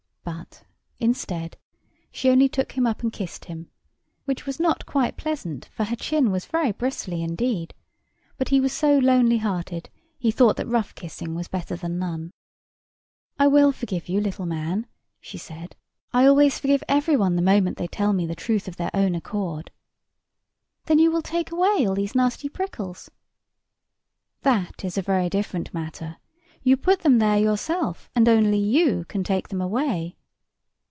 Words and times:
But, 0.23 0.63
instead, 0.99 1.57
she 2.11 2.29
only 2.29 2.47
took 2.47 2.73
him 2.73 2.85
up 2.85 3.01
and 3.01 3.11
kissed 3.11 3.45
him, 3.45 3.69
which 4.25 4.45
was 4.45 4.59
not 4.59 4.85
quite 4.85 5.17
pleasant, 5.17 5.65
for 5.73 5.85
her 5.85 5.95
chin 5.95 6.29
was 6.31 6.45
very 6.45 6.71
bristly 6.71 7.23
indeed; 7.23 7.73
but 8.37 8.49
he 8.49 8.61
was 8.61 8.71
so 8.71 8.99
lonely 8.99 9.39
hearted, 9.39 9.89
he 10.19 10.29
thought 10.31 10.57
that 10.57 10.67
rough 10.67 10.93
kissing 10.93 11.33
was 11.33 11.47
better 11.47 11.75
than 11.75 11.97
none. 11.99 12.31
"I 13.39 13.47
will 13.47 13.71
forgive 13.71 14.07
you, 14.07 14.21
little 14.21 14.45
man," 14.45 14.85
she 15.19 15.39
said. 15.39 15.75
"I 16.13 16.25
always 16.27 16.59
forgive 16.59 16.83
every 16.87 17.17
one 17.17 17.35
the 17.35 17.41
moment 17.41 17.77
they 17.77 17.87
tell 17.87 18.13
me 18.13 18.25
the 18.27 18.35
truth 18.35 18.67
of 18.67 18.77
their 18.77 18.91
own 18.93 19.15
accord." 19.15 19.71
"Then 20.85 20.99
you 20.99 21.11
will 21.11 21.23
take 21.23 21.51
away 21.51 21.85
all 21.87 21.95
these 21.95 22.15
nasty 22.15 22.47
prickles?" 22.47 23.09
"That 24.43 24.85
is 24.85 24.97
a 24.99 25.03
very 25.03 25.29
different 25.29 25.73
matter. 25.73 26.17
You 26.63 26.77
put 26.77 26.99
them 26.99 27.17
there 27.17 27.37
yourself, 27.39 28.09
and 28.15 28.29
only 28.29 28.59
you 28.59 29.03
can 29.05 29.23
take 29.23 29.47
them 29.47 29.61
away." 29.61 30.15